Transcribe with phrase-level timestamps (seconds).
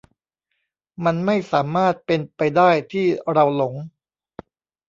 [1.05, 3.73] มันไม่สามารถเป็นไปได้ที่เราหลง